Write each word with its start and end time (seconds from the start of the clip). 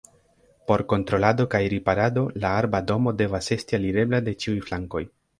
Por 0.69 0.81
kontrolado 0.91 1.45
kaj 1.55 1.59
riparado 1.73 2.23
la 2.45 2.53
arba 2.61 2.79
domo 2.91 3.13
devas 3.19 3.49
esti 3.57 3.77
alirebla 3.79 4.23
de 4.29 4.33
ĉiuj 4.45 4.57
flankoj. 4.71 5.03